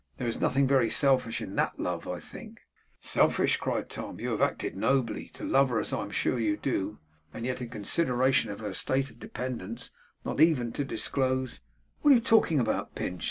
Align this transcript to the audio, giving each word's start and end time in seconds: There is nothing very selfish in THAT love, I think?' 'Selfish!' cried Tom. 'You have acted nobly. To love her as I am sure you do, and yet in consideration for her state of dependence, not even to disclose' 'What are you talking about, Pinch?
There 0.17 0.27
is 0.27 0.41
nothing 0.41 0.65
very 0.65 0.89
selfish 0.89 1.41
in 1.41 1.55
THAT 1.55 1.77
love, 1.79 2.07
I 2.07 2.19
think?' 2.19 2.61
'Selfish!' 3.01 3.57
cried 3.57 3.87
Tom. 3.87 4.19
'You 4.19 4.31
have 4.31 4.41
acted 4.41 4.75
nobly. 4.75 5.29
To 5.35 5.43
love 5.43 5.69
her 5.69 5.79
as 5.79 5.93
I 5.93 6.01
am 6.01 6.09
sure 6.09 6.39
you 6.39 6.57
do, 6.57 6.97
and 7.31 7.45
yet 7.45 7.61
in 7.61 7.69
consideration 7.69 8.55
for 8.57 8.63
her 8.63 8.73
state 8.73 9.11
of 9.11 9.19
dependence, 9.19 9.91
not 10.25 10.41
even 10.41 10.71
to 10.71 10.83
disclose' 10.83 11.61
'What 12.01 12.13
are 12.13 12.15
you 12.15 12.19
talking 12.21 12.59
about, 12.59 12.95
Pinch? 12.95 13.19